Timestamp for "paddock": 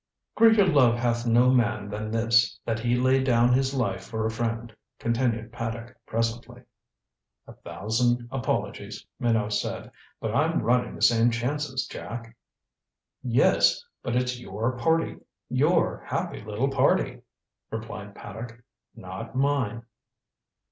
5.51-5.95, 18.15-18.63